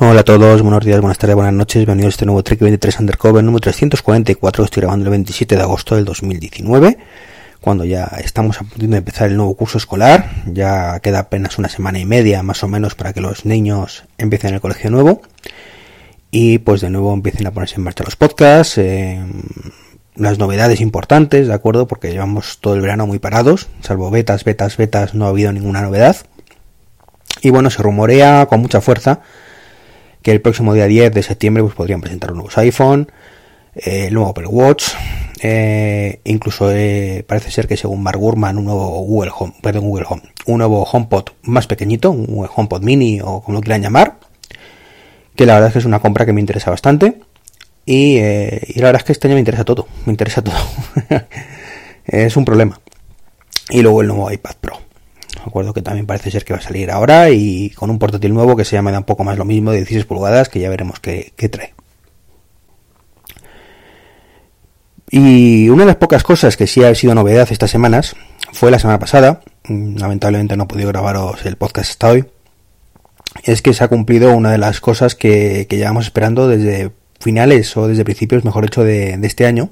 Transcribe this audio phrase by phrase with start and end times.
[0.00, 3.00] Hola a todos, buenos días, buenas tardes, buenas noches, bienvenidos a este nuevo Trek 23
[3.00, 6.98] Undercover número 344 estoy grabando el 27 de agosto del 2019,
[7.60, 11.68] cuando ya estamos a punto de empezar el nuevo curso escolar, ya queda apenas una
[11.68, 15.20] semana y media más o menos para que los niños empiecen el colegio nuevo
[16.30, 19.20] y pues de nuevo empiecen a ponerse en marcha los podcasts, eh,
[20.14, 21.88] las novedades importantes, ¿de acuerdo?
[21.88, 25.82] Porque llevamos todo el verano muy parados, salvo betas, betas, betas, no ha habido ninguna
[25.82, 26.18] novedad.
[27.42, 29.22] Y bueno, se rumorea con mucha fuerza
[30.28, 33.10] que el próximo día 10 de septiembre pues, podrían presentar un nuevo iPhone,
[33.74, 34.88] eh, el nuevo Apple Watch,
[35.40, 40.04] eh, incluso eh, parece ser que según Mark Gurman un nuevo Google Home, perdón, Google
[40.06, 44.18] Home, un nuevo HomePod más pequeñito, un HomePod Mini o como lo quieran llamar,
[45.34, 47.20] que la verdad es que es una compra que me interesa bastante
[47.86, 50.58] y, y la verdad es que este año me interesa todo, me interesa todo,
[52.04, 52.78] es un problema.
[53.70, 54.87] Y luego el nuevo iPad Pro
[55.46, 58.56] acuerdo que también parece ser que va a salir ahora y con un portátil nuevo
[58.56, 61.32] que se llama un poco más lo mismo, de 16 pulgadas, que ya veremos qué,
[61.50, 61.74] trae.
[65.10, 68.14] Y una de las pocas cosas que sí ha sido novedad estas semanas
[68.52, 72.26] fue la semana pasada, mm, lamentablemente no he podido grabaros el podcast hasta hoy,
[73.44, 77.88] es que se ha cumplido una de las cosas que, llevamos esperando desde finales o
[77.88, 79.70] desde principios, mejor dicho, de, de este año,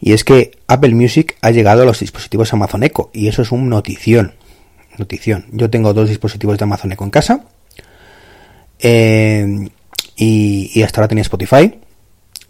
[0.00, 3.52] y es que Apple Music ha llegado a los dispositivos Amazon Echo y eso es
[3.52, 4.34] un notición
[4.98, 5.46] notición.
[5.52, 7.40] Yo tengo dos dispositivos de Amazon Echo en casa.
[8.78, 9.68] Eh,
[10.16, 11.78] y, hasta ahora tenía Spotify.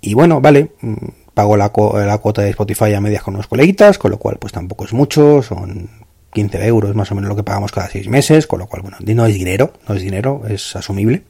[0.00, 0.94] Y bueno, vale, mm,
[1.34, 1.72] pago la,
[2.06, 4.92] la, cuota de Spotify a medias con unos coleguitas, con lo cual pues tampoco es
[4.92, 5.90] mucho, son
[6.32, 8.96] 15 euros más o menos lo que pagamos cada 6 meses, con lo cual, bueno,
[9.00, 11.24] no es dinero, no es dinero, es asumible.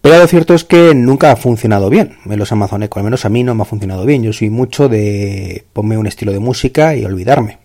[0.00, 3.24] Pero lo cierto es que nunca ha funcionado bien en los Amazon Echo, al menos
[3.24, 4.22] a mí no me ha funcionado bien.
[4.22, 7.58] Yo soy mucho de ponme un estilo de música y olvidarme.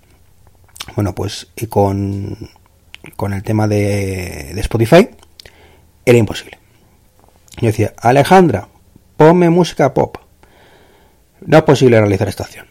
[0.95, 2.37] Bueno, pues y con,
[3.15, 5.09] con el tema de, Spotify
[6.05, 6.59] era imposible.
[7.57, 8.67] Yo decía, Alejandra,
[9.17, 10.17] ponme música pop.
[11.41, 12.67] No es posible realizar esta opción.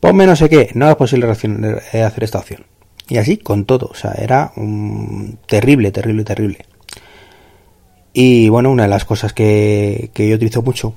[0.00, 1.28] Ponme no sé qué, no es posible
[1.92, 2.66] eh, hacer esta opción.
[3.08, 4.52] Y así con todo, o sea, era
[5.46, 6.66] terrible, terrible, terrible.
[8.12, 10.94] Y bueno, una de las cosas que, que yo utilizo mucho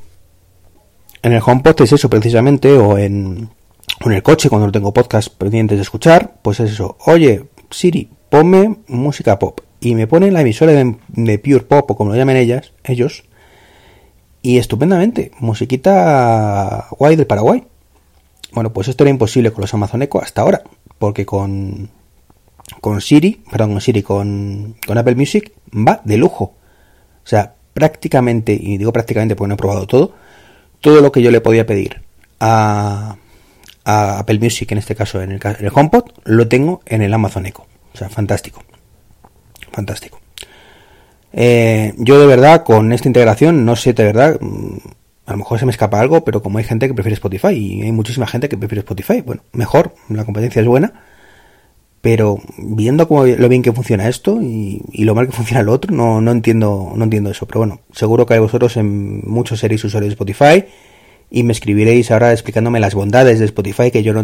[1.26, 3.50] en el HomePod es eso precisamente, o en,
[4.02, 6.98] en el coche cuando no tengo podcast pendientes de escuchar, pues es eso.
[7.06, 9.62] Oye, Siri, ponme música pop.
[9.80, 13.24] Y me pone la emisora de, Pure Pop o como lo llamen ellas, ellos.
[14.42, 17.64] Y estupendamente, musiquita guay del Paraguay.
[18.54, 20.64] Bueno, pues esto era imposible con los Amazon Echo hasta ahora,
[20.98, 21.90] porque con,
[22.80, 26.54] con Siri, perdón, con Siri, con, con Apple Music va de lujo.
[27.24, 30.14] O sea, prácticamente, y digo prácticamente porque no he probado todo,
[30.80, 32.04] todo lo que yo le podía pedir
[32.40, 33.18] a,
[33.86, 37.14] a Apple Music, en este caso en el, en el HomePod, lo tengo en el
[37.14, 37.66] Amazon Echo.
[37.94, 38.62] O sea, fantástico.
[39.72, 40.20] Fantástico.
[41.32, 44.78] Eh, yo de verdad, con esta integración, no sé de verdad, mm,
[45.26, 47.82] a lo mejor se me escapa algo, pero como hay gente que prefiere Spotify y
[47.84, 50.94] hay muchísima gente que prefiere Spotify, bueno, mejor, la competencia es buena,
[52.02, 55.94] pero viendo cómo, lo bien que funciona esto y, lo mal que funciona lo otro,
[55.96, 57.48] no, no entiendo, no entiendo eso.
[57.48, 60.66] Pero bueno, seguro que hay vosotros en muchos seréis usuarios de Spotify
[61.30, 64.24] y me escribiréis ahora explicándome las bondades de Spotify que yo no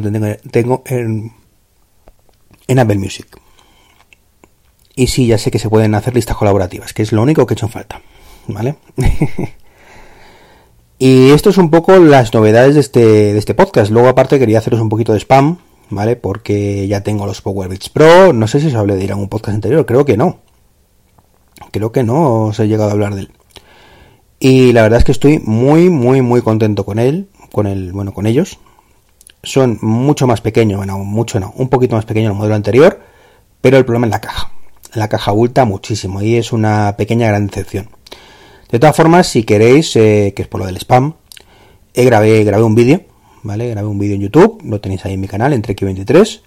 [0.51, 1.33] tengo, en,
[2.67, 3.27] en Apple Music.
[4.95, 7.53] Y sí, ya sé que se pueden hacer listas colaborativas, que es lo único que
[7.53, 8.01] he hecho en falta.
[8.47, 8.75] ¿Vale?
[10.99, 13.91] y esto es un poco las novedades de este, de este podcast.
[13.91, 16.15] Luego, aparte, quería haceros un poquito de spam, ¿vale?
[16.15, 18.33] Porque ya tengo los Power Beats Pro.
[18.33, 20.39] No sé si os hablé de ir a un podcast anterior, creo que no.
[21.71, 23.31] Creo que no os he llegado a hablar de él.
[24.43, 28.11] Y la verdad es que estoy muy, muy, muy contento con él, con el, bueno,
[28.11, 28.57] con ellos.
[29.43, 33.01] Son mucho más pequeños, bueno, mucho no, un poquito más pequeño el modelo anterior,
[33.61, 34.51] pero el problema es la caja.
[34.95, 37.89] La caja abulta muchísimo y es una pequeña gran decepción.
[38.71, 41.13] De todas formas, si queréis, eh, que es por lo del spam,
[41.93, 43.01] he grabé, grabé un vídeo,
[43.43, 43.69] ¿vale?
[43.69, 46.41] Grabé un vídeo en YouTube, lo tenéis ahí en mi canal, en Trek23,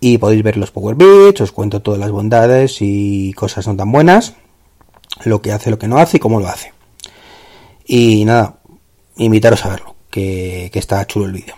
[0.00, 3.92] y podéis ver los Power Beats, os cuento todas las bondades y cosas no tan
[3.92, 4.34] buenas,
[5.24, 6.72] lo que hace, lo que no hace y cómo lo hace.
[7.92, 8.60] Y nada,
[9.16, 11.56] invitaros a verlo, que, está chulo el vídeo.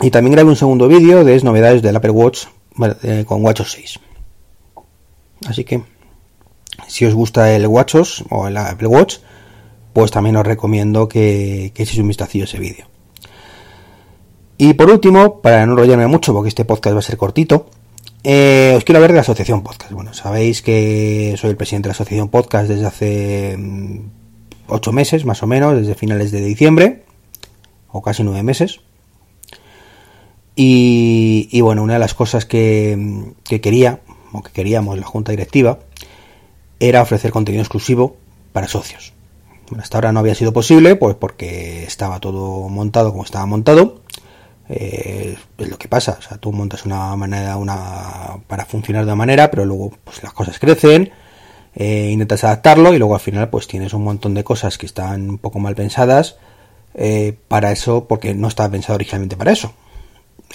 [0.00, 2.44] Y también grabé un segundo vídeo de novedades del Apple Watch
[3.02, 3.98] eh, con WatchOS 6.
[5.48, 5.82] Así que,
[6.86, 9.16] si os gusta el WatchOS o el Apple Watch,
[9.92, 12.86] pues también os recomiendo que, que echéis un vistazo a ese vídeo.
[14.58, 17.66] Y por último, para no enrollarme mucho, porque este podcast va a ser cortito,
[18.22, 19.90] eh, os quiero hablar de la Asociación Podcast.
[19.90, 24.21] Bueno, sabéis que soy el presidente de la Asociación Podcast desde hace mm,
[24.68, 27.04] ocho meses más o menos, desde finales de diciembre,
[27.88, 28.80] o casi nueve meses.
[30.54, 34.00] Y, bueno, una de las cosas que, quería,
[34.32, 35.78] o que queríamos la Junta Directiva,
[36.78, 38.16] era ofrecer contenido exclusivo
[38.52, 39.14] para socios.
[39.78, 44.02] hasta ahora no había sido posible, pues porque estaba todo montado como estaba montado.
[44.68, 49.08] Eh, es lo que pasa, o sea, tú montas una manera una para funcionar de
[49.10, 51.12] una manera, pero luego pues las cosas crecen,
[51.74, 55.30] eh, intentas adaptarlo y luego al final pues tienes un montón de cosas que están
[55.30, 56.36] un poco mal pensadas
[56.94, 59.72] eh, para eso, porque no estaba pensado originalmente para eso.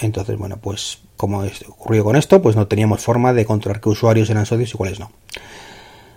[0.02, 4.30] Entonces, bueno, pues como ocurrió con esto, pues no teníamos forma de controlar qué usuarios
[4.30, 5.12] eran socios y cuáles no.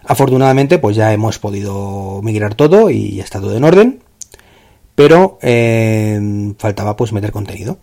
[0.05, 4.02] Afortunadamente, pues ya hemos podido migrar todo y ya está todo en orden,
[4.94, 7.79] pero eh, faltaba pues meter contenido.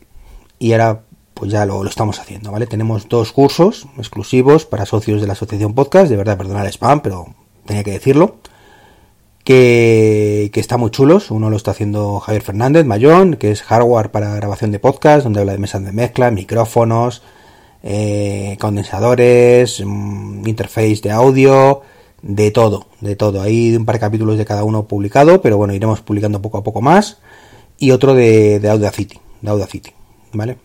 [0.60, 1.04] Y ahora
[1.38, 2.66] pues ya lo, estamos haciendo, ¿vale?
[2.66, 7.01] Tenemos dos cursos exclusivos para socios de la Asociación Podcast, de verdad, perdonad el spam,
[7.01, 7.36] pero
[7.66, 8.38] tenía que decirlo,
[9.44, 11.31] que, que están muy chulos.
[11.31, 15.39] Uno lo está haciendo Javier Fernández Mayón, que es hardware para grabación de podcast, donde
[15.39, 17.22] habla de mesas de mezcla, micrófonos,
[17.83, 21.81] eh, condensadores, mm, interface de audio,
[22.22, 23.42] de todo, de todo.
[23.42, 26.63] Hay un par de capítulos de cada uno publicado, pero bueno, iremos publicando poco a
[26.63, 27.19] poco más.
[27.78, 29.92] Y otro de, de Audacity, de Audacity,
[30.33, 30.57] ¿vale?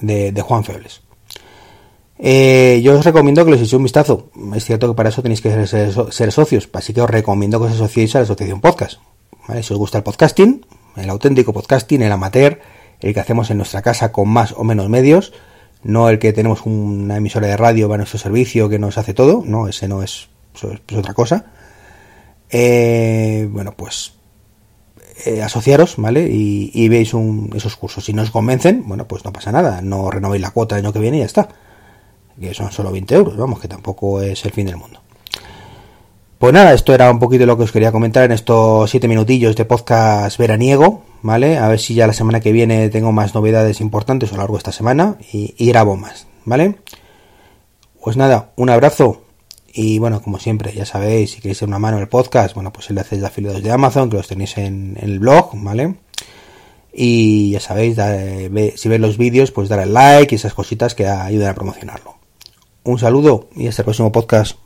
[0.00, 1.02] De, Juan Febles.
[2.18, 4.30] Eh, yo os recomiendo que les echéis un vistazo.
[4.54, 7.72] Es cierto que para eso tenéis que ser, socios, así que os recomiendo que os
[7.72, 9.00] asociéis a la Asociación Podcast.
[9.62, 10.66] Si os gusta el podcasting,
[10.96, 12.60] el auténtico podcasting, el amateur,
[13.00, 15.32] el que hacemos en nuestra casa con más o menos medios,
[15.82, 19.42] no el que tenemos una emisora de radio para nuestro servicio que nos hace todo,
[19.46, 20.28] no, ese no es,
[20.88, 21.46] es otra cosa.
[22.50, 24.15] Eh, bueno, pues
[25.26, 26.28] eh, asociaros, ¿vale?
[26.30, 27.12] Y, veis
[27.54, 28.04] esos cursos.
[28.04, 29.82] Si no os convencen, bueno, pues no pasa nada.
[29.82, 31.48] No renovéis la cuota el año que viene y ya está.
[32.38, 35.00] Que son solo 20 euros, vamos, que tampoco es el fin del mundo.
[36.38, 39.56] Pues nada, esto era un poquito lo que os quería comentar en estos 7 minutillos
[39.56, 41.58] de podcast veraniego, ¿vale?
[41.58, 44.54] A ver si ya la semana que viene tengo más novedades importantes a lo largo
[44.54, 46.76] de esta semana y, y grabo más, ¿vale?
[48.00, 49.25] Pues nada, un abrazo
[49.78, 52.88] y bueno, como siempre, ya sabéis, si queréis una mano en el podcast, bueno, pues
[52.88, 55.96] enlaces de afiliados de Amazon, que los tenéis en, el blog, ¿vale?
[56.94, 57.98] Y ya sabéis,
[58.76, 62.16] si veis los vídeos, pues dar el like y esas cositas que ayudan a promocionarlo.
[62.84, 64.56] Un saludo y hasta el próximo podcast.